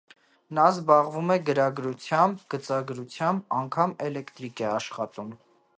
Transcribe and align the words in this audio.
Նա 0.59 0.63
զբաղվում 0.75 1.29
է 1.35 1.37
գրագրությամբ, 1.49 2.41
գծագրությամբ, 2.55 3.45
անգամ՝ 3.61 3.95
էլեկտրիկ 4.09 4.65
է 4.67 4.71
աշխատում։ 4.77 5.35